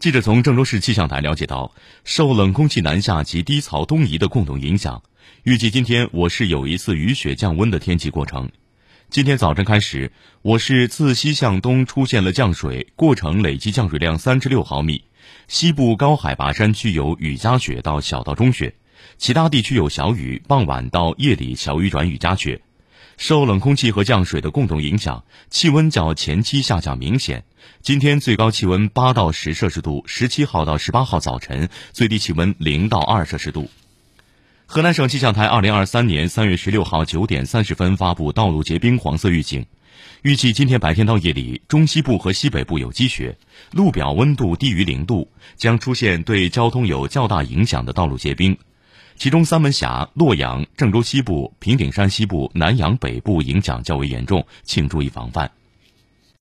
[0.00, 5.02] 记者从郑州市气象台了解到，受冷空气南下及低槽东移的共同影响，
[5.42, 8.50] 预计今天我市有一次雨雪降温的天气过程。
[9.10, 10.10] 今天早晨开始，
[10.40, 15.04] 我市自西向东出现了降水，过程累计降水量三至六毫米。
[15.48, 18.76] 西部高海拔山区有雨夹雪到小到中雪，
[19.18, 22.62] 其他地区有小雨，傍晚到夜里小雨转雨夹雪。
[23.20, 27.44] 受冷空气和降水的共同影响，气温较前期下降明显。
[27.82, 33.68] 今天最高气温八到十摄氏度，十七号到十八号早晨最低气温零到二摄氏度。
[34.64, 39.66] 河南省气象台二零二三年三月十六号九点三十分发布道路结冰黄色预警，
[40.22, 43.36] 预计今天白天到夜里，中西部和西北部有积雪，
[43.72, 48.56] 路表温度低于零度，将出现对交通有较大影响的道路结冰。
[49.20, 55.50] 其中，三门峡、洛阳、郑州西部、平顶山西部、南阳北部影响较为严重，请注意防范。